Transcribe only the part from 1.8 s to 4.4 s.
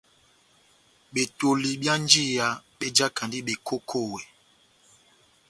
byá njiya bejakandi bekokowɛ.